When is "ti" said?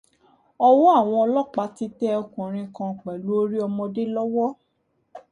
1.75-1.85